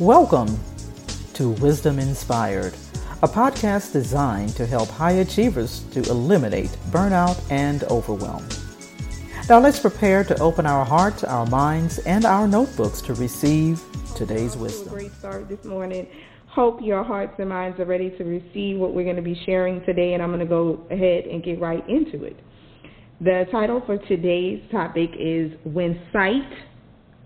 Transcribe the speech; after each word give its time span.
Welcome 0.00 0.58
to 1.34 1.50
Wisdom 1.50 1.98
Inspired, 1.98 2.72
a 3.22 3.28
podcast 3.28 3.92
designed 3.92 4.56
to 4.56 4.64
help 4.64 4.88
high 4.88 5.10
achievers 5.10 5.80
to 5.90 6.00
eliminate 6.04 6.70
burnout 6.88 7.38
and 7.50 7.84
overwhelm. 7.84 8.48
Now 9.50 9.60
let's 9.60 9.78
prepare 9.78 10.24
to 10.24 10.40
open 10.40 10.64
our 10.64 10.86
hearts, 10.86 11.22
our 11.22 11.44
minds, 11.44 11.98
and 11.98 12.24
our 12.24 12.48
notebooks 12.48 13.02
to 13.02 13.12
receive 13.12 13.82
today's 14.16 14.56
wisdom. 14.56 14.90
Great 14.90 15.12
start 15.12 15.50
this 15.50 15.66
morning. 15.66 16.06
Hope 16.46 16.80
your 16.80 17.04
hearts 17.04 17.34
and 17.38 17.50
minds 17.50 17.78
are 17.78 17.84
ready 17.84 18.08
to 18.16 18.24
receive 18.24 18.78
what 18.78 18.94
we're 18.94 19.04
going 19.04 19.16
to 19.16 19.22
be 19.22 19.38
sharing 19.44 19.84
today, 19.84 20.14
and 20.14 20.22
I'm 20.22 20.30
going 20.30 20.40
to 20.40 20.46
go 20.46 20.82
ahead 20.90 21.26
and 21.26 21.42
get 21.42 21.60
right 21.60 21.86
into 21.86 22.24
it. 22.24 22.40
The 23.20 23.44
title 23.52 23.82
for 23.84 23.98
today's 23.98 24.62
topic 24.70 25.10
is 25.18 25.52
When 25.64 26.00
Sight 26.10 26.50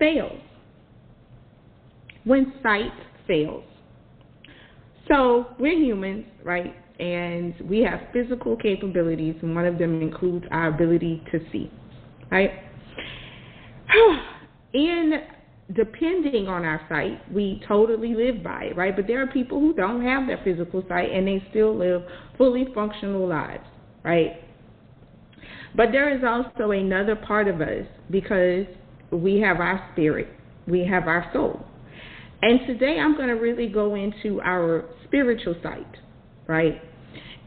Fails 0.00 0.40
when 2.24 2.52
sight 2.62 2.92
fails. 3.26 3.64
So 5.08 5.46
we're 5.58 5.78
humans, 5.78 6.24
right? 6.42 6.74
And 6.98 7.54
we 7.68 7.80
have 7.80 8.00
physical 8.12 8.56
capabilities, 8.56 9.34
and 9.42 9.54
one 9.54 9.66
of 9.66 9.78
them 9.78 10.00
includes 10.00 10.46
our 10.50 10.68
ability 10.68 11.22
to 11.32 11.40
see, 11.52 11.70
right? 12.30 12.50
And 14.76 15.12
depending 15.72 16.48
on 16.48 16.64
our 16.64 16.80
sight, 16.88 17.32
we 17.32 17.62
totally 17.68 18.12
live 18.14 18.42
by 18.42 18.64
it, 18.64 18.76
right? 18.76 18.94
But 18.94 19.06
there 19.06 19.22
are 19.22 19.26
people 19.28 19.60
who 19.60 19.72
don't 19.72 20.02
have 20.02 20.26
that 20.26 20.42
physical 20.42 20.84
sight 20.88 21.12
and 21.12 21.28
they 21.28 21.44
still 21.50 21.76
live 21.76 22.02
fully 22.36 22.66
functional 22.74 23.28
lives, 23.28 23.64
right? 24.02 24.32
But 25.76 25.92
there 25.92 26.14
is 26.16 26.24
also 26.24 26.72
another 26.72 27.16
part 27.16 27.48
of 27.48 27.60
us 27.60 27.86
because 28.10 28.66
we 29.10 29.40
have 29.40 29.60
our 29.60 29.88
spirit, 29.92 30.28
we 30.66 30.84
have 30.84 31.06
our 31.06 31.30
soul. 31.32 31.64
And 32.44 32.60
today 32.66 32.98
I'm 33.00 33.16
going 33.16 33.28
to 33.28 33.36
really 33.36 33.68
go 33.68 33.94
into 33.94 34.38
our 34.42 34.84
spiritual 35.06 35.54
sight, 35.62 35.86
right? 36.46 36.74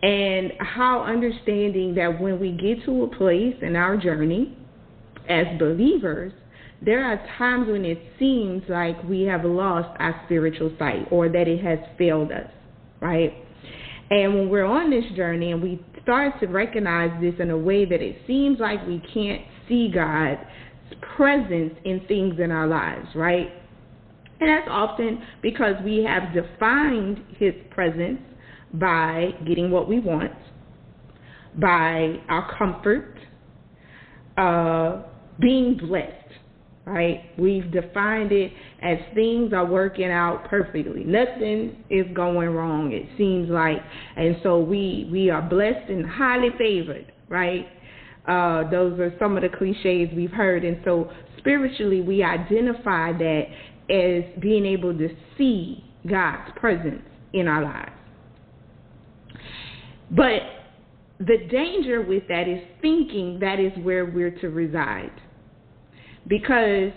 And 0.01 0.53
how 0.57 1.03
understanding 1.03 1.93
that 1.93 2.19
when 2.19 2.39
we 2.39 2.53
get 2.53 2.83
to 2.85 3.03
a 3.03 3.15
place 3.15 3.53
in 3.61 3.75
our 3.75 3.95
journey 3.95 4.57
as 5.29 5.45
believers, 5.59 6.33
there 6.81 7.05
are 7.05 7.23
times 7.37 7.67
when 7.69 7.85
it 7.85 7.99
seems 8.17 8.63
like 8.69 8.95
we 9.03 9.21
have 9.21 9.45
lost 9.45 9.95
our 9.99 10.19
spiritual 10.25 10.75
sight 10.79 11.07
or 11.11 11.29
that 11.29 11.47
it 11.47 11.63
has 11.63 11.77
failed 11.99 12.31
us, 12.31 12.49
right? 12.99 13.35
And 14.09 14.33
when 14.33 14.49
we're 14.49 14.65
on 14.65 14.89
this 14.89 15.05
journey 15.15 15.51
and 15.51 15.61
we 15.61 15.79
start 16.01 16.39
to 16.39 16.47
recognize 16.47 17.11
this 17.21 17.35
in 17.37 17.51
a 17.51 17.57
way 17.57 17.85
that 17.85 18.01
it 18.01 18.17
seems 18.25 18.59
like 18.59 18.83
we 18.87 18.99
can't 19.13 19.43
see 19.69 19.91
God's 19.93 20.41
presence 21.15 21.75
in 21.85 22.01
things 22.07 22.39
in 22.39 22.49
our 22.49 22.65
lives, 22.65 23.09
right? 23.13 23.51
And 24.39 24.49
that's 24.49 24.67
often 24.69 25.23
because 25.41 25.75
we 25.83 26.03
have 26.03 26.33
defined 26.33 27.23
his 27.37 27.53
presence 27.71 28.19
by 28.73 29.29
getting 29.47 29.71
what 29.71 29.87
we 29.87 29.99
want, 29.99 30.33
by 31.59 32.17
our 32.29 32.55
comfort, 32.57 33.15
uh, 34.37 35.03
being 35.39 35.77
blessed, 35.77 36.13
right? 36.85 37.23
We've 37.37 37.71
defined 37.71 38.31
it 38.31 38.51
as 38.81 38.97
things 39.15 39.53
are 39.53 39.65
working 39.65 40.11
out 40.11 40.45
perfectly. 40.49 41.03
Nothing 41.03 41.83
is 41.89 42.05
going 42.13 42.49
wrong, 42.49 42.91
it 42.91 43.07
seems 43.17 43.49
like. 43.49 43.79
And 44.15 44.37
so 44.43 44.59
we, 44.59 45.09
we 45.11 45.29
are 45.29 45.41
blessed 45.41 45.89
and 45.89 46.05
highly 46.05 46.49
favored, 46.57 47.11
right? 47.27 47.67
Uh, 48.27 48.69
those 48.69 48.99
are 48.99 49.13
some 49.19 49.37
of 49.37 49.43
the 49.43 49.49
cliches 49.49 50.09
we've 50.15 50.31
heard. 50.31 50.63
And 50.63 50.79
so 50.83 51.09
spiritually, 51.37 52.01
we 52.01 52.23
identify 52.23 53.13
that 53.13 53.43
as 53.89 54.23
being 54.41 54.65
able 54.65 54.97
to 54.97 55.09
see 55.37 55.83
God's 56.09 56.51
presence 56.55 57.03
in 57.33 57.47
our 57.47 57.63
lives. 57.63 57.91
But 60.11 60.41
the 61.19 61.37
danger 61.49 62.01
with 62.01 62.27
that 62.27 62.47
is 62.47 62.61
thinking 62.81 63.39
that 63.39 63.59
is 63.59 63.71
where 63.83 64.05
we're 64.05 64.37
to 64.39 64.49
reside. 64.49 65.11
Because 66.27 66.91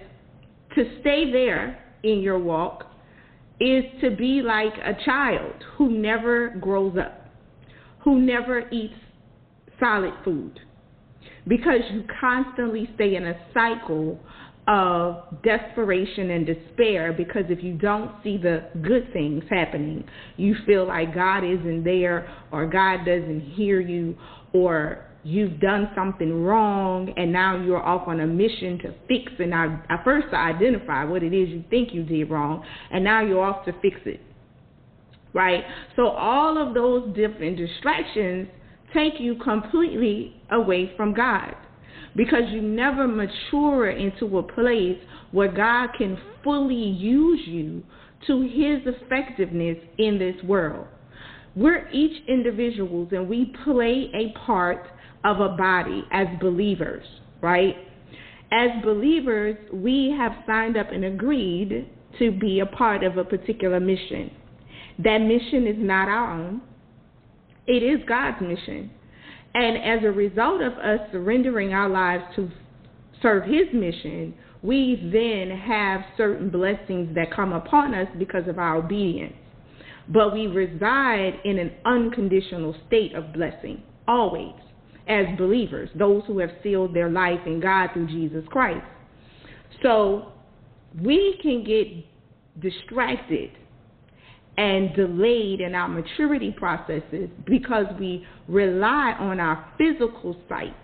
to 0.75 0.99
stay 1.01 1.31
there 1.33 1.83
in 2.03 2.21
your 2.21 2.39
walk 2.39 2.85
is 3.61 3.85
to 4.01 4.11
be 4.17 4.43
like 4.43 4.73
a 4.85 4.95
child 5.05 5.55
who 5.77 5.91
never 5.91 6.51
grows 6.61 6.97
up, 6.99 7.27
who 8.05 8.21
never 8.21 8.69
eats 8.71 8.95
solid 9.79 10.15
food, 10.25 10.59
because 11.47 11.81
you 11.93 12.05
constantly 12.21 12.89
stay 12.95 13.17
in 13.17 13.27
a 13.27 13.35
cycle 13.53 14.19
of 14.69 15.43
desperation 15.43 16.31
and 16.31 16.47
despair 16.47 17.13
because 17.13 17.45
if 17.49 17.63
you 17.63 17.75
don't 17.75 18.13
see 18.23 18.37
the 18.37 18.69
good 18.83 19.13
things 19.13 19.43
happening, 19.51 20.05
you 20.37 20.55
feel 20.67 20.87
like 20.87 21.15
God 21.15 21.39
isn't 21.39 21.85
there 21.85 22.29
or 22.53 22.67
God 22.67 22.99
doesn't 22.99 23.41
hear 23.55 23.81
you 23.81 24.17
or 24.53 25.07
you've 25.25 25.61
done 25.61 25.91
something 25.95 26.43
wrong 26.43 27.13
and 27.17 27.33
now 27.33 27.61
you're 27.61 27.83
off 27.83 28.07
on 28.07 28.21
a 28.21 28.27
mission 28.27 28.79
to 28.79 28.95
fix 29.09 29.33
and 29.39 29.51
now 29.51 29.83
first 30.05 30.29
to 30.31 30.37
identify 30.37 31.05
what 31.05 31.23
it 31.23 31.35
is 31.35 31.49
you 31.49 31.65
think 31.69 31.93
you 31.93 32.03
did 32.03 32.31
wrong 32.31 32.65
and 32.91 33.03
now 33.03 33.23
you're 33.23 33.43
off 33.43 33.65
to 33.65 33.73
fix 33.81 33.97
it. 34.07 34.21
Right? 35.33 35.63
So 35.97 36.09
all 36.09 36.59
of 36.59 36.75
those 36.75 37.15
different 37.15 37.57
distractions 37.57 38.49
take 38.95 39.15
you 39.21 39.37
completely 39.37 40.37
away 40.51 40.93
from 40.97 41.15
God 41.15 41.55
because 42.17 42.43
you 42.51 42.61
never 42.61 43.07
mature 43.07 43.91
into 43.91 44.39
a 44.39 44.43
place 44.43 44.99
where 45.33 45.51
God 45.51 45.91
can 45.97 46.19
fully 46.43 46.75
use 46.75 47.41
you 47.47 47.83
to 48.27 48.43
his 48.43 48.81
effectiveness 48.87 49.79
in 49.99 50.19
this 50.19 50.37
world. 50.45 50.87
We're 51.57 51.89
each 51.91 52.27
individuals 52.29 53.09
and 53.13 53.29
we 53.29 53.53
play 53.65 54.11
a 54.15 54.37
part 54.47 54.87
of 55.25 55.41
a 55.41 55.51
body 55.51 56.05
as 56.13 56.27
believers, 56.41 57.05
right? 57.41 57.77
As 58.53 58.71
believers, 58.83 59.57
we 59.73 60.15
have 60.19 60.33
signed 60.47 60.77
up 60.77 60.91
and 60.91 61.05
agreed 61.05 61.89
to 62.19 62.33
be 62.33 62.61
a 62.61 62.67
part 62.67 63.05
of 63.05 63.17
a 63.17 63.25
particular 63.25 63.81
mission. 63.81 64.31
That 64.99 65.19
mission 65.19 65.67
is 65.67 65.77
not 65.79 66.09
our 66.09 66.41
own. 66.41 66.63
It 67.67 67.83
is 67.83 68.01
God's 68.09 68.41
mission. 68.41 68.91
And 69.55 69.77
as 69.77 70.05
a 70.05 70.13
result 70.13 70.63
of 70.63 70.75
us 70.75 71.01
surrendering 71.13 71.73
our 71.73 71.89
lives 71.89 72.25
to 72.37 72.51
serve 73.21 73.45
His 73.45 73.67
mission, 73.73 74.35
we 74.63 75.11
then 75.13 75.57
have 75.57 76.03
certain 76.17 76.51
blessings 76.51 77.15
that 77.15 77.35
come 77.35 77.53
upon 77.53 77.95
us 77.95 78.09
because 78.19 78.47
of 78.47 78.59
our 78.59 78.77
obedience. 78.77 79.35
But 80.09 80.33
we 80.33 80.47
reside 80.47 81.41
in 81.45 81.59
an 81.59 81.73
unconditional 81.85 82.75
state 82.87 83.15
of 83.15 83.33
blessing, 83.33 83.83
always, 84.07 84.55
as 85.09 85.27
believers, 85.39 85.89
those 85.99 86.23
who 86.27 86.39
have 86.39 86.51
sealed 86.63 86.95
their 86.95 87.11
life 87.11 87.41
in 87.47 87.61
God 87.61 87.91
through 87.93 88.09
Jesus 88.09 88.45
Christ. 88.51 88.85
So 89.83 90.33
we 91.01 91.39
can 91.43 91.65
get 91.65 91.87
distracted 92.61 93.51
and 94.57 94.95
delayed 94.95 95.61
in 95.61 95.75
our 95.75 95.89
maturity 95.89 96.55
processes 96.57 97.31
because 97.47 97.87
we 97.99 98.27
rely 98.49 99.15
on 99.19 99.41
our 99.41 99.73
physical 99.79 100.37
sight 100.49 100.75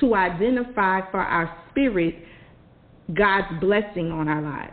to 0.00 0.14
identify 0.14 1.00
for 1.10 1.20
our 1.20 1.54
spirit 1.70 2.14
God's 3.14 3.60
blessing 3.60 4.10
on 4.12 4.28
our 4.28 4.42
lives. 4.42 4.72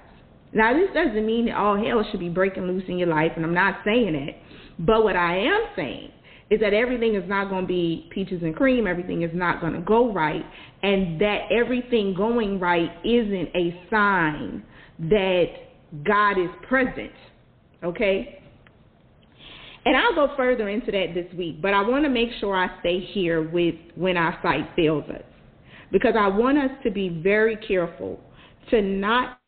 Now, 0.54 0.74
this 0.74 0.90
doesn't 0.94 1.26
mean 1.26 1.48
that 1.48 1.58
all 1.58 1.76
hell 1.76 2.06
should 2.10 2.20
be 2.20 2.30
breaking 2.30 2.64
loose 2.64 2.84
in 2.88 2.98
your 2.98 3.10
life, 3.10 3.34
and 3.36 3.44
I'm 3.44 3.54
not 3.54 3.82
saying 3.84 4.14
that. 4.14 4.86
But 4.86 5.04
what 5.04 5.16
I 5.16 5.38
am 5.40 5.66
saying 5.76 6.12
is 6.50 6.62
that 6.62 6.74
everything 6.74 7.16
is 7.16 7.28
not 7.28 7.50
going 7.50 7.64
to 7.64 7.68
be 7.68 8.08
peaches 8.12 8.42
and 8.42 8.56
cream, 8.56 8.88
everything 8.88 9.24
is 9.24 9.32
not 9.34 9.60
going 9.60 9.74
to 9.74 9.82
go 9.82 10.14
right, 10.14 10.46
and 10.84 11.20
that 11.20 11.48
everything 11.52 12.14
going 12.14 12.60
right 12.60 12.90
isn't 13.04 13.50
a 13.56 13.84
sign 13.90 14.64
that 15.00 15.46
God 16.06 16.40
is 16.40 16.50
present. 16.68 17.12
Okay? 17.84 18.40
And 19.86 19.96
I'll 19.96 20.16
go 20.16 20.36
further 20.36 20.68
into 20.68 20.92
that 20.92 21.14
this 21.14 21.32
week, 21.34 21.62
but 21.62 21.74
I 21.74 21.82
want 21.82 22.04
to 22.04 22.10
make 22.10 22.30
sure 22.40 22.56
I 22.56 22.80
stay 22.82 23.00
here 23.00 23.42
with 23.42 23.76
when 23.96 24.18
our 24.18 24.38
sight 24.44 24.70
fails 24.76 25.06
us. 25.10 25.24
Because 25.92 26.16
I 26.20 26.28
want 26.28 26.58
us 26.58 26.72
to 26.84 26.92
be 26.92 27.08
very 27.08 27.56
careful 27.56 28.20
to 28.70 28.82
not 28.82 29.40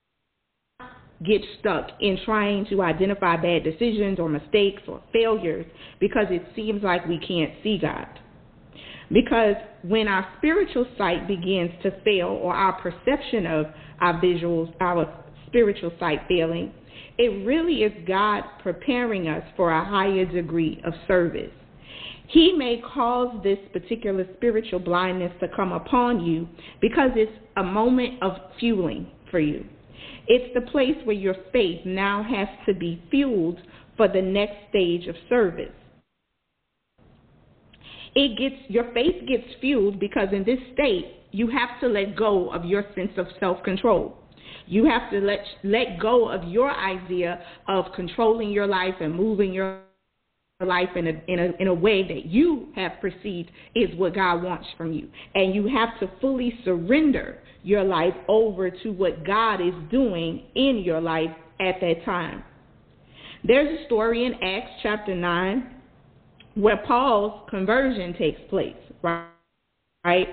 get 1.25 1.41
stuck 1.59 1.89
in 1.99 2.17
trying 2.23 2.65
to 2.67 2.81
identify 2.81 3.35
bad 3.35 3.63
decisions 3.63 4.19
or 4.19 4.29
mistakes 4.29 4.81
or 4.87 5.01
failures 5.11 5.65
because 5.99 6.27
it 6.29 6.43
seems 6.55 6.81
like 6.83 7.05
we 7.07 7.19
can't 7.19 7.53
see 7.61 7.77
God. 7.77 8.07
Because 9.11 9.55
when 9.83 10.07
our 10.07 10.25
spiritual 10.37 10.85
sight 10.97 11.27
begins 11.27 11.71
to 11.83 11.91
fail 12.05 12.27
or 12.27 12.53
our 12.53 12.79
perception 12.81 13.45
of 13.45 13.65
our 13.99 14.21
visuals, 14.21 14.73
our 14.79 15.13
spiritual 15.47 15.91
sight 15.99 16.21
failing, 16.29 16.71
it 17.17 17.45
really 17.45 17.83
is 17.83 17.91
God 18.07 18.43
preparing 18.63 19.27
us 19.27 19.43
for 19.55 19.71
a 19.71 19.83
higher 19.83 20.25
degree 20.25 20.81
of 20.85 20.93
service. 21.07 21.51
He 22.27 22.53
may 22.53 22.81
cause 22.93 23.35
this 23.43 23.57
particular 23.73 24.25
spiritual 24.37 24.79
blindness 24.79 25.31
to 25.39 25.47
come 25.55 25.71
upon 25.71 26.23
you 26.23 26.47
because 26.79 27.09
it's 27.15 27.31
a 27.57 27.63
moment 27.63 28.21
of 28.21 28.33
fueling 28.59 29.07
for 29.31 29.39
you. 29.39 29.65
It's 30.27 30.53
the 30.53 30.69
place 30.71 30.95
where 31.05 31.15
your 31.15 31.35
faith 31.51 31.81
now 31.85 32.23
has 32.23 32.47
to 32.67 32.73
be 32.73 33.01
fueled 33.09 33.59
for 33.97 34.07
the 34.07 34.21
next 34.21 34.69
stage 34.69 35.07
of 35.07 35.15
service. 35.27 35.73
It 38.15 38.37
gets 38.37 38.61
your 38.69 38.93
faith 38.93 39.27
gets 39.27 39.47
fueled 39.59 39.99
because 39.99 40.29
in 40.31 40.43
this 40.43 40.59
state 40.73 41.05
you 41.31 41.47
have 41.49 41.79
to 41.81 41.87
let 41.87 42.15
go 42.15 42.51
of 42.51 42.65
your 42.65 42.85
sense 42.95 43.11
of 43.17 43.27
self-control. 43.39 44.15
You 44.65 44.85
have 44.85 45.09
to 45.11 45.19
let 45.19 45.39
let 45.63 45.99
go 45.99 46.29
of 46.29 46.47
your 46.47 46.71
idea 46.71 47.41
of 47.67 47.85
controlling 47.95 48.51
your 48.51 48.67
life 48.67 48.95
and 48.99 49.13
moving 49.13 49.53
your 49.53 49.81
life 50.65 50.89
in 50.95 51.07
a, 51.07 51.21
in 51.27 51.39
a 51.39 51.61
in 51.61 51.67
a 51.67 51.73
way 51.73 52.07
that 52.07 52.25
you 52.25 52.67
have 52.75 52.93
perceived 53.01 53.49
is 53.75 53.89
what 53.97 54.13
God 54.13 54.43
wants 54.43 54.67
from 54.77 54.91
you. 54.91 55.07
And 55.35 55.55
you 55.55 55.67
have 55.67 55.99
to 55.99 56.11
fully 56.19 56.59
surrender 56.65 57.39
your 57.63 57.83
life 57.83 58.13
over 58.27 58.69
to 58.69 58.89
what 58.91 59.25
God 59.25 59.61
is 59.61 59.73
doing 59.89 60.43
in 60.55 60.81
your 60.85 61.01
life 61.01 61.31
at 61.59 61.79
that 61.81 62.05
time. 62.05 62.43
There's 63.43 63.79
a 63.79 63.85
story 63.85 64.25
in 64.25 64.33
Acts 64.35 64.71
chapter 64.83 65.15
9 65.15 65.75
where 66.55 66.77
Paul's 66.85 67.49
conversion 67.49 68.13
takes 68.17 68.39
place, 68.49 68.75
right? 69.01 69.27
Right? 70.05 70.27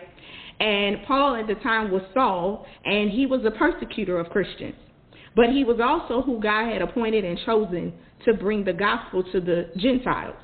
And 0.61 0.99
Paul 1.07 1.37
at 1.37 1.47
the 1.47 1.55
time 1.57 1.91
was 1.91 2.03
Saul, 2.15 2.67
and 2.85 3.11
he 3.11 3.27
was 3.27 3.45
a 3.45 3.51
persecutor 3.51 4.19
of 4.19 4.31
Christians. 4.31 4.75
But 5.35 5.51
he 5.51 5.65
was 5.65 5.79
also 5.83 6.23
who 6.23 6.41
God 6.41 6.73
had 6.73 6.81
appointed 6.81 7.25
and 7.25 7.39
chosen 7.45 7.93
to 8.25 8.33
bring 8.35 8.65
the 8.65 8.73
gospel 8.73 9.23
to 9.33 9.41
the 9.41 9.71
Gentiles. 9.77 10.37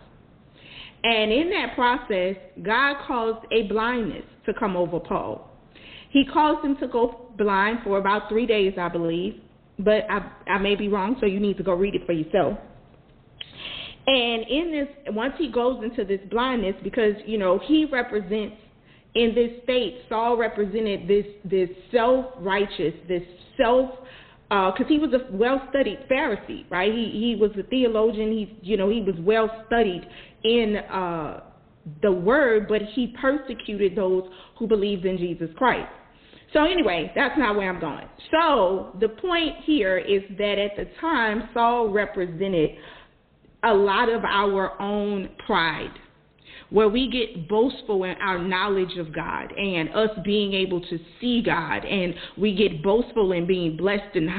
And 1.05 1.33
in 1.33 1.51
that 1.51 1.75
process, 1.75 2.37
God 2.63 2.97
caused 3.07 3.47
a 3.51 3.63
blindness 3.69 4.25
to 4.47 4.53
come 4.55 4.77
over 4.77 5.01
Paul. 5.01 5.51
He 6.11 6.25
caused 6.27 6.65
him 6.65 6.77
to 6.77 6.87
go 6.89 7.33
blind 7.39 7.79
for 7.83 7.99
about 7.99 8.29
three 8.29 8.47
days, 8.47 8.75
I 8.79 8.89
believe, 8.89 9.41
but 9.79 10.05
I, 10.11 10.31
I 10.47 10.59
may 10.59 10.77
be 10.77 10.89
wrong, 10.89 11.17
so 11.21 11.27
you 11.27 11.41
need 11.41 11.57
to 11.57 11.63
go 11.63 11.73
read 11.73 11.95
it 11.95 12.03
for 12.05 12.13
yourself. 12.13 12.59
And 14.07 14.47
in 14.49 14.71
this, 14.73 15.15
once 15.15 15.35
he 15.39 15.51
goes 15.51 15.83
into 15.83 16.05
this 16.05 16.21
blindness, 16.31 16.75
because 16.83 17.15
you 17.25 17.39
know 17.39 17.59
he 17.65 17.87
represents 17.87 18.57
in 19.15 19.35
this 19.35 19.51
state, 19.65 20.03
Saul 20.09 20.37
represented 20.37 21.07
this 21.07 21.27
this 21.45 21.69
self 21.91 22.27
righteous, 22.39 22.95
this 23.09 23.23
self 23.57 23.91
because 24.49 24.85
uh, 24.85 24.89
he 24.89 24.99
was 24.99 25.15
a 25.15 25.35
well-studied 25.35 26.01
Pharisee, 26.11 26.71
right? 26.71 26.93
He 26.93 27.11
he 27.11 27.37
was 27.41 27.51
a 27.59 27.63
theologian. 27.65 28.33
He 28.33 28.59
you 28.63 28.77
know 28.77 28.89
he 28.89 29.01
was 29.01 29.15
well 29.21 29.51
studied 29.67 30.07
in 30.45 30.77
uh, 30.77 31.41
the 32.03 32.13
Word, 32.13 32.69
but 32.69 32.83
he 32.95 33.15
persecuted 33.21 33.97
those 33.97 34.25
who 34.59 34.67
believed 34.67 35.05
in 35.05 35.19
Jesus 35.19 35.49
Christ. 35.57 35.91
So 36.53 36.65
anyway, 36.65 37.11
that's 37.15 37.39
not 37.39 37.57
where 37.57 37.71
I'm 37.71 37.81
going. 37.81 38.07
So 38.31 38.95
the 39.01 39.09
point 39.09 39.57
here 39.65 39.97
is 39.97 40.23
that 40.37 40.59
at 40.59 40.77
the 40.77 40.87
time, 41.01 41.49
Saul 41.55 41.89
represented 41.89 42.73
a 43.65 43.73
lot 43.73 44.11
of 44.11 44.23
our 44.25 44.81
own 44.81 45.31
pride 45.47 45.93
where 46.73 46.89
we 46.89 47.09
get 47.11 47.49
boastful 47.49 48.05
in 48.05 48.15
our 48.23 48.39
knowledge 48.39 48.97
of 48.97 49.15
God 49.15 49.53
and 49.53 49.91
us 49.91 50.09
being 50.25 50.55
able 50.55 50.81
to 50.81 50.99
see 51.21 51.43
God, 51.43 51.85
and 51.85 52.15
we 52.39 52.55
get 52.55 52.83
boastful 52.83 53.33
in 53.33 53.47
being 53.47 53.77
blessed 53.77 54.17
and 54.17 54.31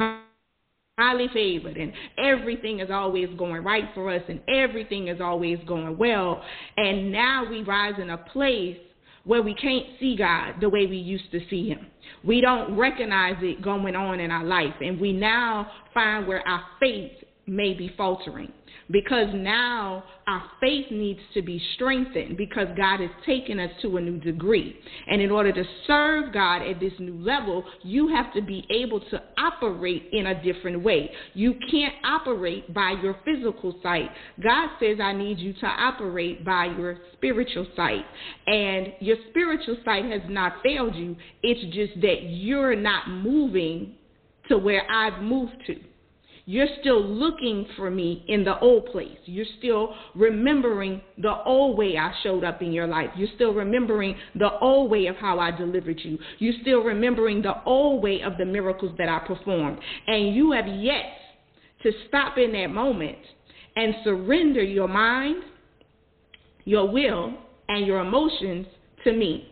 highly 0.97 1.27
favored, 1.31 1.77
and 1.77 1.93
everything 2.17 2.79
is 2.79 2.89
always 2.89 3.29
going 3.37 3.63
right 3.63 3.85
for 3.93 4.09
us, 4.11 4.23
and 4.27 4.41
everything 4.47 5.09
is 5.09 5.21
always 5.21 5.59
going 5.67 5.95
well. 5.97 6.43
And 6.75 7.11
now 7.11 7.47
we 7.47 7.61
rise 7.61 7.95
in 8.01 8.09
a 8.09 8.17
place 8.17 8.77
where 9.25 9.43
we 9.43 9.53
can't 9.53 9.85
see 9.99 10.17
God 10.17 10.55
the 10.59 10.69
way 10.69 10.87
we 10.87 10.97
used 10.97 11.31
to 11.31 11.39
see 11.51 11.69
Him. 11.69 11.85
We 12.23 12.41
don't 12.41 12.75
recognize 12.75 13.35
it 13.41 13.61
going 13.61 13.95
on 13.95 14.19
in 14.19 14.31
our 14.31 14.43
life, 14.43 14.73
and 14.81 14.99
we 14.99 15.13
now 15.13 15.69
find 15.93 16.27
where 16.27 16.45
our 16.47 16.63
faith 16.79 17.11
may 17.45 17.73
be 17.73 17.93
faltering 17.97 18.51
because 18.91 19.27
now 19.33 20.03
our 20.27 20.43
faith 20.59 20.85
needs 20.91 21.19
to 21.33 21.41
be 21.41 21.61
strengthened 21.75 22.37
because 22.37 22.67
God 22.77 22.99
has 22.99 23.09
taken 23.25 23.59
us 23.59 23.71
to 23.81 23.97
a 23.97 24.01
new 24.01 24.19
degree. 24.19 24.77
And 25.07 25.21
in 25.21 25.31
order 25.31 25.51
to 25.51 25.63
serve 25.87 26.33
God 26.33 26.61
at 26.61 26.79
this 26.79 26.93
new 26.99 27.15
level, 27.21 27.63
you 27.83 28.07
have 28.09 28.33
to 28.33 28.41
be 28.41 28.65
able 28.69 28.99
to 28.99 29.21
operate 29.37 30.09
in 30.11 30.27
a 30.27 30.43
different 30.43 30.83
way. 30.83 31.11
You 31.33 31.55
can't 31.71 31.93
operate 32.03 32.73
by 32.73 32.95
your 33.01 33.17
physical 33.25 33.75
sight. 33.81 34.09
God 34.41 34.69
says, 34.79 34.97
I 35.01 35.13
need 35.13 35.39
you 35.39 35.53
to 35.53 35.65
operate 35.65 36.45
by 36.45 36.65
your 36.65 36.99
spiritual 37.13 37.67
sight. 37.75 38.05
And 38.47 38.93
your 38.99 39.17
spiritual 39.29 39.77
sight 39.83 40.05
has 40.05 40.21
not 40.29 40.61
failed 40.63 40.95
you, 40.95 41.15
it's 41.41 41.75
just 41.75 41.99
that 42.01 42.23
you're 42.23 42.75
not 42.75 43.09
moving 43.09 43.95
to 44.49 44.57
where 44.57 44.89
I've 44.91 45.21
moved 45.21 45.55
to. 45.67 45.79
You're 46.45 46.67
still 46.81 47.01
looking 47.01 47.65
for 47.77 47.89
me 47.89 48.25
in 48.27 48.43
the 48.43 48.59
old 48.59 48.87
place. 48.87 49.17
You're 49.25 49.45
still 49.59 49.95
remembering 50.13 51.01
the 51.17 51.41
old 51.45 51.77
way 51.77 51.97
I 51.97 52.11
showed 52.21 52.43
up 52.43 52.61
in 52.61 52.73
your 52.73 52.85
life. 52.85 53.09
You're 53.15 53.29
still 53.35 53.53
remembering 53.53 54.17
the 54.35 54.59
old 54.59 54.91
way 54.91 55.05
of 55.05 55.15
how 55.15 55.39
I 55.39 55.51
delivered 55.51 56.01
you. 56.03 56.17
You're 56.39 56.59
still 56.61 56.81
remembering 56.81 57.41
the 57.41 57.63
old 57.63 58.03
way 58.03 58.21
of 58.21 58.37
the 58.37 58.45
miracles 58.45 58.93
that 58.97 59.07
I 59.07 59.25
performed. 59.25 59.79
And 60.07 60.35
you 60.35 60.51
have 60.51 60.67
yet 60.67 61.05
to 61.83 61.91
stop 62.09 62.37
in 62.37 62.51
that 62.53 62.67
moment 62.67 63.19
and 63.77 63.95
surrender 64.03 64.61
your 64.61 64.89
mind, 64.89 65.43
your 66.65 66.91
will, 66.91 67.35
and 67.69 67.87
your 67.87 67.99
emotions 67.99 68.67
to 69.05 69.13
me. 69.13 69.49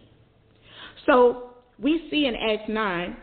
So 1.06 1.52
we 1.80 2.08
see 2.12 2.26
in 2.26 2.36
Acts 2.36 2.70
9 2.70 3.16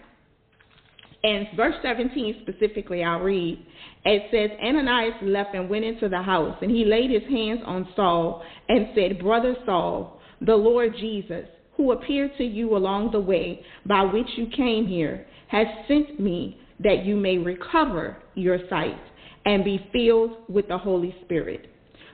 and 1.25 1.49
verse 1.57 1.75
17 1.83 2.43
specifically, 2.43 3.03
I'll 3.03 3.21
read. 3.21 3.65
It 4.05 4.23
says, 4.31 4.57
Ananias 4.63 5.15
left 5.23 5.55
and 5.55 5.69
went 5.69 5.85
into 5.85 6.09
the 6.09 6.23
house, 6.23 6.57
and 6.63 6.71
he 6.71 6.85
laid 6.85 7.11
his 7.11 7.29
hands 7.29 7.61
on 7.67 7.89
Saul 7.97 8.43
and 8.69 8.89
said, 8.95 9.19
Brother 9.19 9.57
Saul, 9.67 10.21
the 10.41 10.55
Lord 10.55 10.95
Jesus, 10.99 11.47
who 11.77 11.93
appeared 11.93 12.31
to 12.39 12.45
you 12.45 12.77
along 12.77 13.11
the 13.11 13.21
way 13.21 13.61
by 13.87 14.03
which 14.03 14.29
you 14.37 14.47
came 14.57 14.87
here, 14.87 15.27
has 15.49 15.67
sent 15.89 16.21
me 16.21 16.61
that 16.81 17.05
you 17.05 17.17
may 17.17 17.39
recover 17.39 18.17
your 18.35 18.59
sight 18.71 19.01
and 19.45 19.65
be 19.65 19.89
filled 19.93 20.37
with 20.49 20.69
the 20.69 20.79
Holy 20.79 21.15
Spirit. 21.25 21.67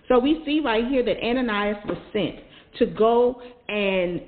So 0.08 0.18
we 0.18 0.42
see 0.46 0.60
right 0.64 0.86
here 0.86 1.04
that 1.04 1.22
Ananias 1.22 1.78
was 1.86 1.98
sent 2.12 2.36
to 2.78 2.86
go 2.86 3.40
and 3.68 4.22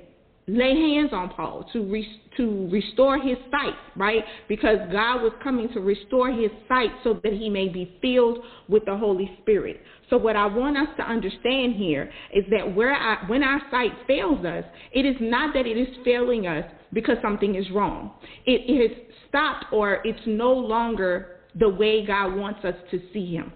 lay 0.47 0.73
hands 0.73 1.09
on 1.11 1.29
Paul 1.29 1.65
to 1.73 1.83
re- 1.83 2.21
to 2.37 2.69
restore 2.71 3.17
his 3.17 3.37
sight, 3.51 3.73
right? 3.97 4.23
Because 4.47 4.77
God 4.91 5.21
was 5.21 5.33
coming 5.43 5.67
to 5.73 5.81
restore 5.81 6.31
his 6.31 6.51
sight 6.69 6.89
so 7.03 7.19
that 7.23 7.33
he 7.33 7.49
may 7.49 7.67
be 7.67 7.97
filled 8.01 8.39
with 8.69 8.85
the 8.85 8.95
Holy 8.95 9.37
Spirit. 9.41 9.81
So 10.09 10.17
what 10.17 10.37
I 10.37 10.45
want 10.45 10.77
us 10.77 10.87
to 10.97 11.03
understand 11.03 11.75
here 11.75 12.09
is 12.33 12.45
that 12.51 12.75
where 12.75 12.93
I, 12.93 13.25
when 13.27 13.43
our 13.43 13.61
sight 13.69 13.91
fails 14.07 14.45
us, 14.45 14.63
it 14.93 15.05
is 15.05 15.17
not 15.19 15.53
that 15.53 15.67
it 15.67 15.77
is 15.77 15.89
failing 16.05 16.47
us 16.47 16.63
because 16.93 17.17
something 17.21 17.55
is 17.55 17.69
wrong. 17.71 18.11
It, 18.45 18.61
it 18.69 18.89
has 18.89 18.97
stopped 19.27 19.65
or 19.73 19.99
it's 20.05 20.25
no 20.25 20.53
longer 20.53 21.39
the 21.59 21.67
way 21.67 22.05
God 22.05 22.35
wants 22.35 22.63
us 22.63 22.75
to 22.91 23.01
see 23.11 23.33
him. 23.33 23.51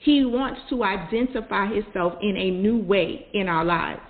He 0.00 0.24
wants 0.24 0.60
to 0.70 0.84
identify 0.84 1.66
himself 1.66 2.14
in 2.22 2.36
a 2.36 2.50
new 2.50 2.78
way 2.78 3.26
in 3.34 3.48
our 3.48 3.64
lives. 3.64 4.00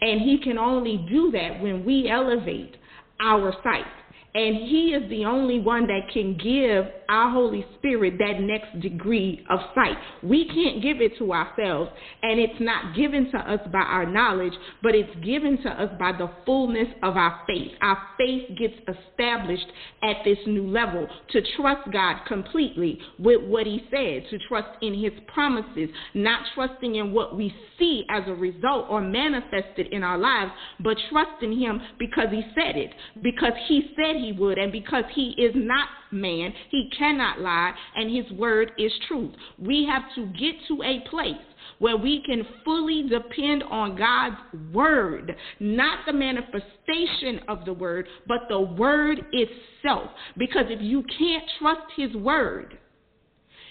And 0.00 0.20
he 0.20 0.38
can 0.42 0.58
only 0.58 1.04
do 1.08 1.30
that 1.32 1.60
when 1.62 1.84
we 1.84 2.08
elevate 2.08 2.76
our 3.20 3.52
sight. 3.62 3.86
And 4.34 4.56
He 4.56 4.94
is 4.94 5.08
the 5.10 5.24
only 5.24 5.60
one 5.60 5.86
that 5.86 6.10
can 6.12 6.36
give 6.36 6.86
our 7.08 7.30
Holy 7.30 7.64
Spirit 7.78 8.14
that 8.18 8.40
next 8.40 8.80
degree 8.80 9.44
of 9.48 9.60
sight. 9.76 9.96
We 10.24 10.46
can't 10.48 10.82
give 10.82 11.00
it 11.00 11.16
to 11.18 11.32
ourselves, 11.32 11.92
and 12.22 12.40
it's 12.40 12.60
not 12.60 12.96
given 12.96 13.30
to 13.30 13.38
us 13.38 13.60
by 13.72 13.78
our 13.78 14.06
knowledge, 14.06 14.54
but 14.82 14.94
it's 14.94 15.14
given 15.24 15.62
to 15.62 15.68
us 15.68 15.90
by 16.00 16.12
the 16.12 16.30
fullness 16.44 16.88
of 17.04 17.16
our 17.16 17.42
faith. 17.46 17.72
Our 17.80 17.98
faith 18.18 18.58
gets 18.58 18.74
established 18.88 19.66
at 20.02 20.16
this 20.24 20.38
new 20.46 20.66
level 20.66 21.06
to 21.30 21.42
trust 21.56 21.92
God 21.92 22.24
completely 22.26 22.98
with 23.20 23.42
what 23.42 23.66
He 23.66 23.82
said, 23.88 24.24
to 24.30 24.38
trust 24.48 24.68
in 24.82 24.94
His 25.00 25.12
promises, 25.32 25.90
not 26.14 26.40
trusting 26.54 26.96
in 26.96 27.12
what 27.12 27.36
we 27.36 27.54
see 27.78 28.04
as 28.10 28.24
a 28.26 28.34
result 28.34 28.86
or 28.88 29.00
manifested 29.00 29.88
in 29.92 30.02
our 30.02 30.18
lives, 30.18 30.50
but 30.80 30.96
trusting 31.10 31.56
Him 31.56 31.80
because 32.00 32.28
He 32.32 32.42
said 32.54 32.76
it, 32.76 32.90
because 33.22 33.52
He 33.68 33.92
said 33.94 34.23
he 34.24 34.32
would. 34.32 34.58
And 34.58 34.72
because 34.72 35.04
he 35.14 35.34
is 35.38 35.52
not 35.54 35.88
man, 36.10 36.52
he 36.70 36.90
cannot 36.96 37.40
lie, 37.40 37.72
and 37.96 38.14
his 38.14 38.30
word 38.38 38.72
is 38.78 38.92
truth. 39.08 39.32
We 39.58 39.86
have 39.90 40.02
to 40.14 40.26
get 40.38 40.54
to 40.68 40.82
a 40.82 41.08
place 41.10 41.34
where 41.78 41.96
we 41.96 42.22
can 42.24 42.46
fully 42.64 43.08
depend 43.08 43.62
on 43.64 43.96
God's 43.96 44.36
word, 44.72 45.34
not 45.60 46.00
the 46.06 46.12
manifestation 46.12 47.40
of 47.48 47.64
the 47.64 47.72
word, 47.72 48.06
but 48.26 48.40
the 48.48 48.60
word 48.60 49.24
itself. 49.32 50.10
Because 50.36 50.66
if 50.68 50.80
you 50.80 51.04
can't 51.18 51.44
trust 51.58 51.82
his 51.96 52.14
word, 52.14 52.78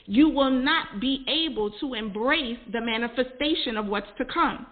you 0.05 0.27
will 0.29 0.51
not 0.51 0.99
be 0.99 1.25
able 1.27 1.71
to 1.79 1.93
embrace 1.93 2.57
the 2.71 2.81
manifestation 2.81 3.77
of 3.77 3.85
what's 3.85 4.07
to 4.17 4.25
come. 4.25 4.65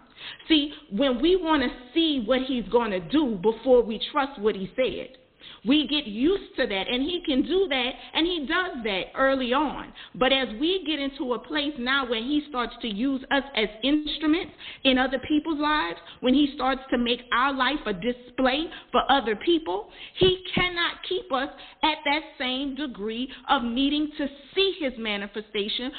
See, 0.47 0.73
when 0.91 1.21
we 1.21 1.35
want 1.35 1.63
to 1.63 1.69
see 1.93 2.23
what 2.25 2.41
he's 2.41 2.67
going 2.67 2.91
to 2.91 2.99
do 2.99 3.39
before 3.41 3.81
we 3.81 3.99
trust 4.11 4.39
what 4.39 4.55
he 4.55 4.71
said, 4.75 5.17
We 5.65 5.87
get 5.87 6.07
used 6.07 6.55
to 6.57 6.65
that, 6.65 6.87
and 6.87 7.03
He 7.03 7.21
can 7.25 7.43
do 7.43 7.67
that, 7.69 7.91
and 8.13 8.25
He 8.25 8.47
does 8.47 8.83
that 8.83 9.03
early 9.15 9.53
on. 9.53 9.93
But 10.15 10.33
as 10.33 10.47
we 10.59 10.83
get 10.85 10.99
into 10.99 11.33
a 11.33 11.39
place 11.39 11.73
now 11.77 12.09
where 12.09 12.21
He 12.21 12.43
starts 12.49 12.73
to 12.81 12.87
use 12.87 13.21
us 13.31 13.43
as 13.55 13.67
instruments 13.83 14.53
in 14.83 14.97
other 14.97 15.19
people's 15.27 15.59
lives, 15.59 15.99
when 16.21 16.33
He 16.33 16.53
starts 16.55 16.81
to 16.89 16.97
make 16.97 17.21
our 17.31 17.53
life 17.53 17.79
a 17.85 17.93
display 17.93 18.65
for 18.91 19.01
other 19.09 19.35
people, 19.35 19.89
He 20.17 20.43
cannot 20.55 21.03
keep 21.07 21.31
us 21.31 21.49
at 21.83 21.97
that 22.05 22.21
same 22.39 22.75
degree 22.75 23.29
of 23.49 23.63
needing 23.63 24.09
to 24.17 24.27
see 24.55 24.75
His 24.79 24.93
manifestation 24.97 25.91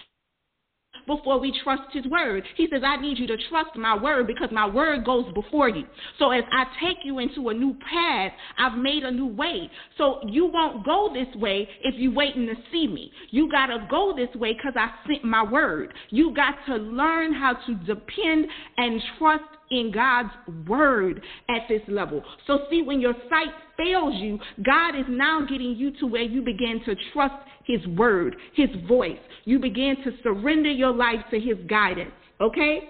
before 1.07 1.39
we 1.39 1.59
trust 1.63 1.83
his 1.93 2.07
word. 2.07 2.45
He 2.57 2.69
says, 2.73 2.83
I 2.85 2.97
need 2.97 3.19
you 3.19 3.27
to 3.29 3.37
trust 3.49 3.77
my 3.77 3.97
word 3.97 4.27
because 4.27 4.49
my 4.53 4.67
word 4.67 5.05
goes 5.05 5.27
before 5.35 5.69
you. 5.69 5.85
So 6.19 6.31
as 6.31 6.45
I 6.53 6.65
take 6.85 6.99
you 7.05 7.19
into 7.19 7.49
a 7.49 7.55
new 7.55 7.77
path, 7.91 8.33
I've 8.59 8.79
made 8.79 9.03
a 9.05 9.11
new 9.11 9.27
way. 9.27 9.71
So 9.99 10.21
you 10.27 10.47
won't 10.47 10.85
go 10.85 11.11
this 11.13 11.35
way 11.37 11.69
if 11.83 11.95
you're 11.97 12.13
waiting 12.13 12.47
to 12.47 12.55
see 12.71 12.87
me. 12.87 13.13
You 13.31 13.51
got 13.51 13.67
to 13.67 13.87
go 13.91 14.15
this 14.17 14.35
way 14.37 14.55
because 14.55 14.75
I 14.77 14.91
sent 15.07 15.25
my 15.25 15.43
word. 15.43 15.93
You 16.11 16.35
got 16.35 16.55
to 16.67 16.77
learn 16.77 17.33
how 17.33 17.55
to 17.67 17.75
depend 17.75 18.47
and 18.77 19.03
trust 19.19 19.45
in 19.71 19.91
God's 19.91 20.31
word 20.69 21.23
at 21.49 21.63
this 21.69 21.81
level. 21.89 22.23
So, 22.47 22.67
see, 22.71 22.83
when 22.83 23.01
your 23.01 23.15
sight 23.31 23.53
fails 23.77 24.15
you, 24.17 24.39
God 24.65 24.95
is 24.95 25.07
now 25.09 25.41
getting 25.41 25.75
you 25.75 25.93
to 25.99 26.07
where 26.07 26.23
you 26.23 26.43
begin 26.43 26.81
to 26.85 26.95
trust 27.13 27.35
His 27.65 27.87
word, 27.89 28.37
His 28.55 28.69
voice. 28.89 29.19
You 29.45 29.59
begin 29.59 29.97
to 30.05 30.13
surrender 30.23 30.71
your 30.71 30.93
life 30.93 31.21
to 31.31 31.41
His 31.41 31.57
guidance. 31.69 32.13
Okay? 32.41 32.89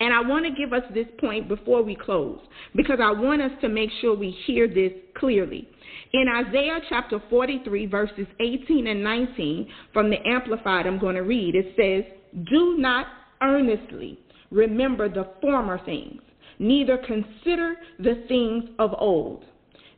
And 0.00 0.12
I 0.12 0.20
want 0.20 0.44
to 0.44 0.52
give 0.52 0.72
us 0.72 0.82
this 0.92 1.06
point 1.18 1.48
before 1.48 1.82
we 1.82 1.94
close 1.94 2.38
because 2.74 2.98
I 3.02 3.10
want 3.12 3.42
us 3.42 3.52
to 3.60 3.68
make 3.68 3.90
sure 4.00 4.14
we 4.14 4.30
hear 4.46 4.68
this 4.68 4.92
clearly. 5.16 5.68
In 6.12 6.26
Isaiah 6.28 6.80
chapter 6.88 7.22
43, 7.30 7.86
verses 7.86 8.26
18 8.40 8.88
and 8.88 9.02
19, 9.02 9.68
from 9.92 10.10
the 10.10 10.16
Amplified, 10.26 10.86
I'm 10.86 10.98
going 10.98 11.14
to 11.14 11.22
read, 11.22 11.54
it 11.54 11.74
says, 11.76 12.12
Do 12.50 12.76
not 12.78 13.06
earnestly 13.42 14.18
remember 14.50 15.08
the 15.08 15.28
former 15.40 15.80
things, 15.84 16.20
neither 16.58 16.98
consider 16.98 17.76
the 17.98 18.24
things 18.28 18.64
of 18.78 18.94
old. 18.98 19.44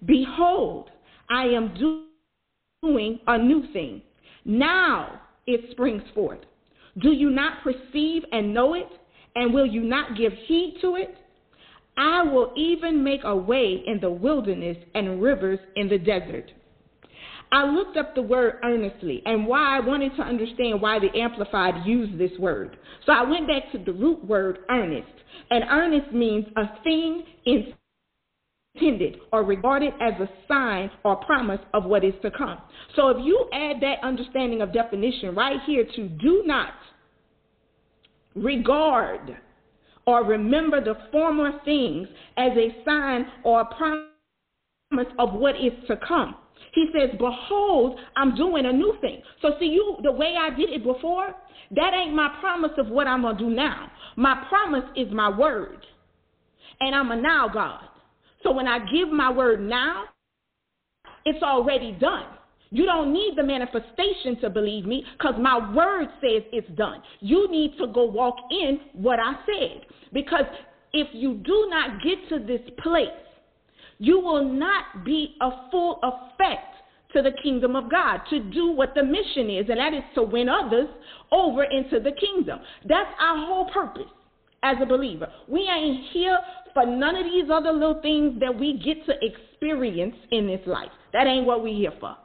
Behold, 0.04 0.90
I 1.30 1.44
am 1.44 1.74
doing 1.74 2.11
a 3.26 3.38
new 3.38 3.64
thing. 3.72 4.02
Now 4.44 5.20
it 5.46 5.70
springs 5.70 6.02
forth. 6.14 6.40
Do 7.00 7.12
you 7.12 7.30
not 7.30 7.62
perceive 7.62 8.22
and 8.32 8.52
know 8.52 8.74
it? 8.74 8.88
And 9.34 9.54
will 9.54 9.66
you 9.66 9.82
not 9.82 10.16
give 10.16 10.32
heed 10.46 10.78
to 10.82 10.96
it? 10.96 11.16
I 11.96 12.22
will 12.22 12.52
even 12.56 13.02
make 13.04 13.20
a 13.24 13.36
way 13.36 13.82
in 13.86 13.98
the 14.00 14.10
wilderness 14.10 14.76
and 14.94 15.22
rivers 15.22 15.58
in 15.76 15.88
the 15.88 15.98
desert. 15.98 16.50
I 17.50 17.66
looked 17.66 17.98
up 17.98 18.14
the 18.14 18.22
word 18.22 18.60
earnestly 18.64 19.22
and 19.26 19.46
why 19.46 19.76
I 19.76 19.80
wanted 19.80 20.16
to 20.16 20.22
understand 20.22 20.80
why 20.80 20.98
the 20.98 21.18
Amplified 21.18 21.86
used 21.86 22.18
this 22.18 22.30
word. 22.38 22.78
So 23.04 23.12
I 23.12 23.22
went 23.22 23.46
back 23.46 23.70
to 23.72 23.78
the 23.78 23.92
root 23.92 24.24
word 24.24 24.60
earnest. 24.70 25.08
And 25.50 25.64
earnest 25.70 26.12
means 26.12 26.46
a 26.56 26.82
thing 26.82 27.24
intended 28.74 29.16
or 29.32 29.44
regarded 29.44 29.92
as 30.00 30.14
a 30.20 30.28
sign 30.48 30.90
or 31.04 31.16
promise 31.16 31.60
of 31.74 31.84
what 31.84 32.04
is 32.04 32.14
to 32.22 32.30
come. 32.30 32.58
So 32.96 33.08
if 33.08 33.18
you 33.24 33.48
add 33.52 33.76
that 33.80 34.02
understanding 34.02 34.62
of 34.62 34.72
definition 34.72 35.34
right 35.34 35.60
here 35.66 35.84
to 35.96 36.08
do 36.08 36.42
not 36.46 36.72
regard 38.34 39.36
or 40.06 40.24
remember 40.24 40.82
the 40.82 40.94
former 41.10 41.52
things 41.64 42.08
as 42.36 42.52
a 42.56 42.74
sign 42.84 43.26
or 43.44 43.60
a 43.60 43.74
promise 43.74 45.12
of 45.18 45.34
what 45.34 45.54
is 45.56 45.72
to 45.88 45.96
come. 46.06 46.36
He 46.72 46.88
says, 46.98 47.10
Behold, 47.18 47.98
I'm 48.16 48.34
doing 48.34 48.64
a 48.66 48.72
new 48.72 48.96
thing. 49.00 49.20
So, 49.42 49.50
see, 49.60 49.66
you, 49.66 49.98
the 50.02 50.10
way 50.10 50.34
I 50.38 50.50
did 50.50 50.70
it 50.70 50.82
before, 50.82 51.34
that 51.72 51.92
ain't 51.94 52.14
my 52.14 52.34
promise 52.40 52.72
of 52.78 52.88
what 52.88 53.06
I'm 53.06 53.22
going 53.22 53.36
to 53.36 53.44
do 53.44 53.50
now. 53.50 53.90
My 54.16 54.44
promise 54.48 54.84
is 54.96 55.12
my 55.12 55.28
word. 55.28 55.84
And 56.80 56.94
I'm 56.94 57.10
a 57.10 57.16
now 57.16 57.48
God. 57.52 57.82
So, 58.42 58.52
when 58.52 58.66
I 58.66 58.78
give 58.90 59.08
my 59.08 59.30
word 59.30 59.60
now, 59.60 60.04
it's 61.24 61.42
already 61.42 61.92
done. 61.92 62.26
You 62.70 62.86
don't 62.86 63.12
need 63.12 63.34
the 63.36 63.42
manifestation 63.42 64.40
to 64.40 64.48
believe 64.48 64.86
me 64.86 65.04
because 65.18 65.34
my 65.38 65.74
word 65.74 66.08
says 66.20 66.42
it's 66.52 66.70
done. 66.76 67.02
You 67.20 67.50
need 67.50 67.76
to 67.78 67.86
go 67.86 68.04
walk 68.04 68.36
in 68.50 68.80
what 68.94 69.18
I 69.20 69.34
said. 69.44 69.86
Because 70.12 70.46
if 70.94 71.08
you 71.12 71.34
do 71.34 71.68
not 71.70 72.02
get 72.02 72.28
to 72.30 72.38
this 72.44 72.62
place 72.82 73.08
you 74.02 74.18
will 74.18 74.44
not 74.44 75.04
be 75.04 75.36
a 75.40 75.50
full 75.70 76.00
effect 76.02 76.74
to 77.14 77.22
the 77.22 77.30
kingdom 77.40 77.76
of 77.76 77.88
God, 77.88 78.20
to 78.30 78.40
do 78.40 78.72
what 78.72 78.96
the 78.96 79.02
mission 79.04 79.48
is, 79.48 79.66
and 79.68 79.78
that 79.78 79.94
is 79.94 80.02
to 80.16 80.24
win 80.24 80.48
others 80.48 80.88
over 81.30 81.62
into 81.62 82.00
the 82.00 82.10
kingdom. 82.10 82.58
That's 82.88 83.10
our 83.20 83.46
whole 83.46 83.70
purpose 83.70 84.10
as 84.62 84.76
a 84.80 84.86
believer. 84.86 85.28
We 85.48 85.60
ain't 85.60 86.06
here 86.12 86.38
for 86.74 86.86
none 86.86 87.16
of 87.16 87.24
these 87.24 87.50
other 87.52 87.72
little 87.72 88.00
things 88.00 88.40
that 88.40 88.58
we 88.58 88.78
get 88.78 89.04
to 89.06 89.14
experience 89.20 90.16
in 90.30 90.46
this 90.46 90.60
life. 90.66 90.90
That 91.12 91.26
ain't 91.26 91.46
what 91.46 91.62
we're 91.62 91.76
here 91.76 91.92
for. 92.00 92.16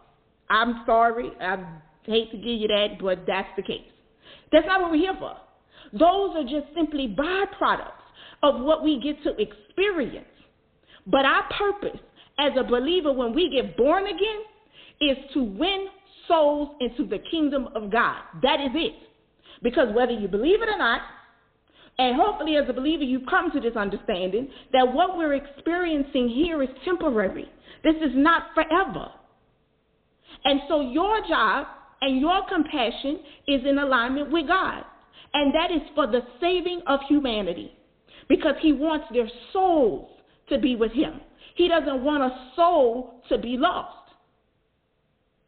I'm 0.50 0.84
sorry. 0.86 1.32
I 1.41 1.58
hate 2.03 2.32
to 2.32 2.38
give 2.38 2.46
you 2.46 2.67
that, 2.70 3.00
but 3.01 3.25
that's 3.27 3.50
the 3.58 3.63
case. 3.63 3.82
That's 4.51 4.65
not 4.65 4.82
what 4.82 4.91
we're 4.91 4.98
here 4.98 5.17
for. 5.20 5.36
Those 5.91 6.36
are 6.38 6.44
just 6.44 6.74
simply 6.75 7.13
byproducts 7.17 7.91
of 8.44 8.62
what 8.62 8.84
we 8.84 9.01
get 9.01 9.22
to 9.24 9.36
experience 9.41 10.27
but 11.08 11.24
our 11.25 11.44
purpose 11.58 12.00
as 12.38 12.51
a 12.60 12.63
believer 12.63 13.12
when 13.12 13.34
we 13.34 13.50
get 13.50 13.77
born 13.77 14.06
again 14.06 14.41
is 15.00 15.17
to 15.34 15.41
win 15.41 15.88
souls 16.27 16.75
into 16.82 17.08
the 17.08 17.20
kingdom 17.32 17.70
of 17.74 17.89
God. 17.89 18.17
That 18.44 18.60
is 18.60 18.72
it. 18.74 18.94
Because 19.63 19.88
whether 19.96 20.12
you 20.12 20.27
believe 20.27 20.62
it 20.62 20.70
or 20.70 20.77
not, 20.77 21.01
and 22.00 22.16
hopefully 22.16 22.56
as 22.58 22.70
a 22.70 22.74
believer 22.74 23.04
you've 23.04 23.27
come 23.30 23.51
to 23.51 23.60
this 23.60 23.75
understanding 23.75 24.50
that 24.72 24.94
what 24.94 25.18
we're 25.18 25.34
experiencing 25.34 26.30
here 26.30 26.62
is 26.62 26.70
temporary. 26.86 27.50
This 27.84 27.96
is 27.96 28.12
not 28.13 28.54
forever. 28.54 29.10
And 30.44 30.62
so 30.68 30.82
your 30.82 31.22
job 31.27 31.68
and 32.01 32.20
your 32.20 32.42
compassion 32.48 33.20
is 33.48 33.62
in 33.66 33.80
alignment 33.80 34.32
with 34.32 34.48
God. 34.48 34.84
And 35.34 35.54
that 35.54 35.72
is 35.72 35.82
for 35.96 36.08
the 36.08 36.22
saving 36.39 36.82
of 36.88 37.00
humanity. 37.08 37.74
Because 38.30 38.56
he 38.62 38.74
wants 38.74 39.06
their 39.12 39.30
souls 39.54 40.10
to 40.50 40.60
be 40.60 40.75
with 40.75 40.92
him. 40.92 41.22
He 41.56 41.68
doesn't 41.68 42.04
want 42.04 42.24
a 42.24 42.51
soul 42.56 43.22
to 43.30 43.38
be 43.38 43.58
lost. 43.58 43.96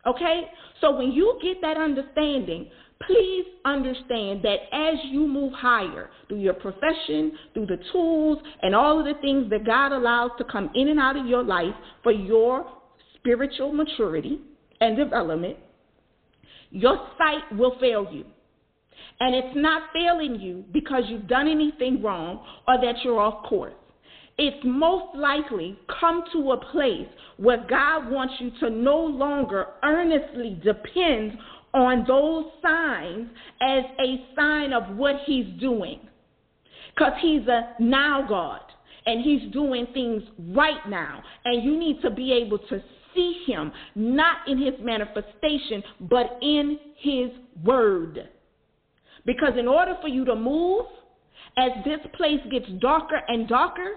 Okay? 0.07 0.43
So 0.81 0.97
when 0.97 1.11
you 1.11 1.37
get 1.41 1.61
that 1.61 1.77
understanding, 1.77 2.69
please 3.09 3.45
understand 3.65 4.43
that 4.43 4.57
as 4.71 4.95
you 5.05 5.27
move 5.27 5.51
higher 5.53 6.09
through 6.27 6.39
your 6.39 6.53
profession, 6.53 7.31
through 7.53 7.65
the 7.65 7.79
tools, 7.91 8.37
and 8.61 8.75
all 8.75 8.99
of 8.99 9.05
the 9.05 9.19
things 9.21 9.49
that 9.49 9.65
God 9.65 9.91
allows 9.91 10.31
to 10.37 10.43
come 10.43 10.69
in 10.75 10.89
and 10.89 10.99
out 10.99 11.17
of 11.17 11.25
your 11.25 11.43
life 11.43 11.73
for 12.03 12.11
your 12.11 12.65
spiritual 13.15 13.73
maturity 13.73 14.39
and 14.79 14.95
development, 14.95 15.57
your 16.69 17.09
sight 17.17 17.57
will 17.57 17.77
fail 17.79 18.07
you. 18.11 18.25
And 19.19 19.35
it's 19.35 19.55
not 19.55 19.89
failing 19.91 20.39
you 20.39 20.63
because 20.71 21.03
you've 21.07 21.27
done 21.27 21.47
anything 21.47 22.01
wrong 22.01 22.45
or 22.67 22.79
that 22.79 22.95
you're 23.03 23.19
off 23.19 23.43
course 23.49 23.73
it's 24.41 24.63
most 24.63 25.13
likely 25.17 25.77
come 25.99 26.23
to 26.31 26.53
a 26.53 26.71
place 26.71 27.09
where 27.35 27.65
God 27.69 28.09
wants 28.09 28.35
you 28.39 28.51
to 28.61 28.69
no 28.69 28.97
longer 28.97 29.65
earnestly 29.83 30.57
depend 30.63 31.37
on 31.73 32.05
those 32.07 32.45
signs 32.61 33.29
as 33.61 33.83
a 33.99 34.25
sign 34.35 34.73
of 34.73 34.95
what 34.95 35.15
He's 35.25 35.47
doing. 35.59 35.99
Because 36.95 37.13
He's 37.21 37.47
a 37.47 37.73
now 37.79 38.25
God 38.27 38.61
and 39.05 39.23
He's 39.23 39.51
doing 39.51 39.87
things 39.93 40.23
right 40.49 40.87
now. 40.87 41.21
And 41.45 41.63
you 41.63 41.77
need 41.77 42.01
to 42.01 42.09
be 42.09 42.33
able 42.33 42.59
to 42.59 42.83
see 43.15 43.43
Him, 43.45 43.71
not 43.95 44.47
in 44.47 44.57
His 44.57 44.75
manifestation, 44.81 45.83
but 46.01 46.37
in 46.41 46.79
His 46.97 47.29
Word. 47.63 48.29
Because 49.25 49.53
in 49.57 49.67
order 49.67 49.95
for 50.01 50.07
you 50.07 50.25
to 50.25 50.35
move, 50.35 50.85
as 51.57 51.71
this 51.83 51.99
place 52.15 52.39
gets 52.51 52.67
darker 52.79 53.21
and 53.27 53.47
darker, 53.47 53.95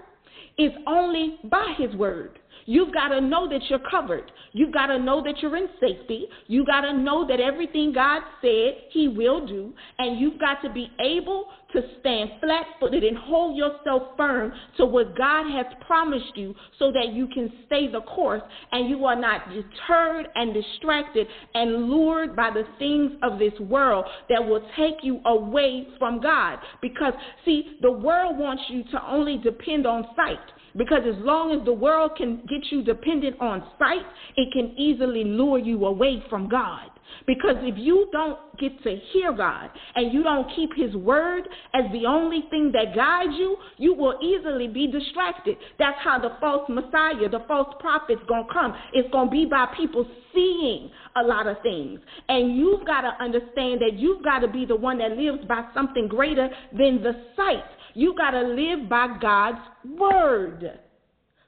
is 0.57 0.71
only 0.87 1.37
by 1.49 1.73
his 1.77 1.95
word. 1.95 2.39
You've 2.65 2.93
got 2.93 3.09
to 3.09 3.21
know 3.21 3.49
that 3.49 3.61
you're 3.69 3.79
covered. 3.89 4.31
You've 4.53 4.73
got 4.73 4.87
to 4.87 4.99
know 4.99 5.21
that 5.23 5.41
you're 5.41 5.57
in 5.57 5.67
safety. 5.79 6.27
You've 6.47 6.67
got 6.67 6.81
to 6.81 6.93
know 6.93 7.27
that 7.27 7.39
everything 7.39 7.91
God 7.93 8.21
said 8.41 8.75
He 8.91 9.07
will 9.07 9.45
do. 9.45 9.73
And 9.97 10.19
you've 10.19 10.39
got 10.39 10.61
to 10.61 10.71
be 10.71 10.89
able 10.99 11.47
to 11.73 11.81
stand 11.99 12.29
flat 12.39 12.65
footed 12.79 13.03
and 13.03 13.17
hold 13.17 13.57
yourself 13.57 14.15
firm 14.15 14.53
to 14.77 14.85
what 14.85 15.17
God 15.17 15.51
has 15.51 15.65
promised 15.87 16.35
you 16.35 16.53
so 16.77 16.91
that 16.91 17.13
you 17.13 17.27
can 17.33 17.51
stay 17.65 17.91
the 17.91 18.01
course 18.01 18.43
and 18.71 18.87
you 18.89 19.05
are 19.05 19.19
not 19.19 19.49
deterred 19.49 20.27
and 20.35 20.53
distracted 20.53 21.25
and 21.55 21.89
lured 21.89 22.35
by 22.35 22.51
the 22.51 22.63
things 22.77 23.11
of 23.23 23.39
this 23.39 23.59
world 23.59 24.05
that 24.29 24.43
will 24.43 24.65
take 24.77 24.97
you 25.01 25.19
away 25.25 25.87
from 25.97 26.21
God. 26.21 26.59
Because, 26.81 27.13
see, 27.43 27.77
the 27.81 27.91
world 27.91 28.37
wants 28.37 28.63
you 28.69 28.83
to 28.91 29.03
only 29.07 29.39
depend 29.39 29.87
on 29.87 30.05
sight. 30.15 30.37
Because 30.75 31.01
as 31.07 31.15
long 31.23 31.51
as 31.57 31.63
the 31.65 31.73
world 31.73 32.11
can 32.17 32.37
get 32.49 32.71
you 32.71 32.83
dependent 32.83 33.39
on 33.39 33.63
sight, 33.77 34.05
it 34.35 34.51
can 34.53 34.77
easily 34.77 35.23
lure 35.23 35.59
you 35.59 35.85
away 35.85 36.23
from 36.29 36.49
God. 36.49 36.89
Because 37.27 37.55
if 37.59 37.77
you 37.77 38.07
don't 38.11 38.39
get 38.57 38.81
to 38.83 38.95
hear 39.11 39.31
God 39.33 39.69
and 39.95 40.11
you 40.13 40.23
don't 40.23 40.47
keep 40.55 40.71
His 40.75 40.95
word 40.95 41.47
as 41.73 41.83
the 41.91 42.05
only 42.05 42.45
thing 42.49 42.71
that 42.73 42.95
guides 42.95 43.33
you, 43.37 43.57
you 43.77 43.93
will 43.93 44.17
easily 44.21 44.67
be 44.67 44.87
distracted. 44.87 45.57
That's 45.79 45.97
how 46.03 46.19
the 46.19 46.31
false 46.39 46.67
Messiah, 46.69 47.29
the 47.29 47.43
false 47.47 47.73
prophet's 47.79 48.21
gonna 48.27 48.47
come. 48.51 48.75
It's 48.93 49.09
gonna 49.11 49.29
be 49.29 49.45
by 49.45 49.67
people 49.77 50.07
seeing 50.33 50.89
a 51.15 51.23
lot 51.23 51.47
of 51.47 51.61
things. 51.61 51.99
And 52.29 52.57
you've 52.57 52.85
got 52.85 53.01
to 53.01 53.23
understand 53.23 53.81
that 53.81 53.93
you've 53.93 54.23
got 54.23 54.39
to 54.39 54.47
be 54.47 54.65
the 54.65 54.75
one 54.75 54.97
that 54.97 55.11
lives 55.11 55.45
by 55.47 55.65
something 55.73 56.07
greater 56.07 56.49
than 56.71 57.03
the 57.03 57.13
sight. 57.35 57.63
You 57.93 58.15
got 58.17 58.31
to 58.31 58.41
live 58.41 58.89
by 58.89 59.17
God's 59.21 59.59
word. 59.97 60.79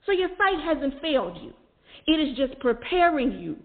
So 0.04 0.12
your 0.12 0.28
sight 0.38 0.62
hasn't 0.64 1.00
failed 1.00 1.38
you. 1.42 1.52
It 2.06 2.20
is 2.20 2.36
just 2.36 2.58
preparing 2.60 3.32
you 3.32 3.56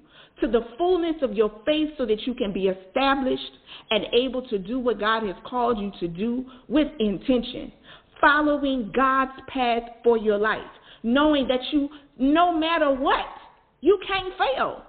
to 0.41 0.47
the 0.47 0.65
fullness 0.77 1.15
of 1.21 1.33
your 1.33 1.51
faith 1.65 1.89
so 1.97 2.05
that 2.07 2.21
you 2.25 2.33
can 2.33 2.51
be 2.51 2.67
established 2.67 3.51
and 3.91 4.05
able 4.13 4.41
to 4.47 4.57
do 4.57 4.79
what 4.79 5.00
God 5.00 5.23
has 5.23 5.35
called 5.45 5.77
you 5.77 5.91
to 6.00 6.07
do 6.07 6.45
with 6.67 6.88
intention, 7.00 7.71
following 8.19 8.91
God's 8.95 9.39
path 9.47 9.83
for 10.03 10.17
your 10.17 10.38
life, 10.38 10.59
knowing 11.03 11.47
that 11.47 11.59
you, 11.71 11.89
no 12.17 12.57
matter 12.57 12.91
what, 12.91 13.27
you 13.81 14.00
can't 14.07 14.33
fail. 14.38 14.83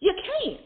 You 0.00 0.12
can't. 0.14 0.60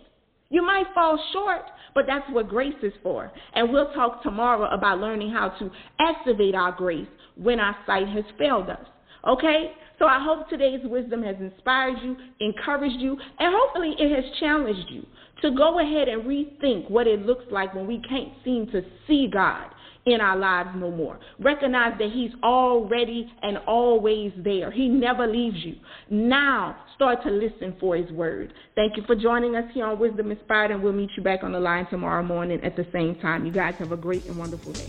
You 0.49 0.65
might 0.65 0.87
fall 0.95 1.19
short, 1.33 1.63
but 1.97 2.07
that's 2.07 2.31
what 2.31 2.47
grace 2.47 2.75
is 2.83 2.93
for. 3.03 3.33
And 3.55 3.73
we'll 3.73 3.91
talk 3.95 4.23
tomorrow 4.23 4.69
about 4.69 5.01
learning 5.01 5.33
how 5.33 5.49
to 5.59 5.71
activate 5.99 6.55
our 6.55 6.71
grace 6.71 7.09
when 7.37 7.59
our 7.59 7.75
sight 7.87 8.07
has 8.09 8.25
failed 8.39 8.69
us. 8.69 8.87
Okay? 9.27 9.73
So 9.99 10.05
I 10.05 10.23
hope 10.23 10.51
today's 10.51 10.83
wisdom 10.85 11.23
has 11.23 11.37
inspired 11.41 11.97
you, 12.05 12.15
encouraged 12.39 13.01
you, 13.01 13.17
and 13.39 13.55
hopefully 13.57 13.95
it 13.99 14.15
has 14.15 14.25
challenged 14.39 14.91
you 14.91 15.07
to 15.41 15.57
go 15.57 15.81
ahead 15.81 16.09
and 16.09 16.25
rethink 16.25 16.91
what 16.91 17.07
it 17.07 17.25
looks 17.25 17.45
like 17.51 17.75
when 17.75 17.87
we 17.87 18.03
can't 18.07 18.33
seem 18.45 18.67
to 18.73 18.83
see 19.07 19.27
God 19.33 19.71
in 20.07 20.21
our 20.21 20.37
lives 20.37 20.71
no 20.77 20.91
more. 20.91 21.19
Recognize 21.41 21.99
that 21.99 22.11
He's 22.13 22.31
already 22.43 23.31
and 23.43 23.59
always 23.67 24.33
there. 24.39 24.71
He 24.71 24.89
never 24.89 25.27
leaves 25.27 25.59
you. 25.65 25.75
Now, 26.09 26.77
start 26.95 27.23
to 27.25 27.31
listen 27.31 27.77
for 27.81 27.97
His 27.97 28.11
word. 28.13 28.55
Thank 28.75 28.97
you 28.97 29.03
for 29.07 29.17
joining 29.17 29.57
us 29.57 29.65
here 29.75 29.87
on 29.87 29.99
Wisdom 29.99 30.31
Inspired, 30.31 30.71
and 30.71 30.83
we'll 30.83 30.93
meet 30.93 31.11
you 31.17 31.23
back 31.23 31.43
on 31.43 31.53
the 31.53 31.61
line 31.61 31.87
tomorrow 31.91 32.23
morning 32.23 32.61
at 32.63 32.77
the 32.77 32.87
same 32.93 33.17
time. 33.17 33.45
You 33.45 33.53
guys 33.53 33.75
have 33.79 33.93
a 33.93 33.97
great 33.97 34.25
and 34.27 34.39
wonderful 34.39 34.73
day. 34.73 34.89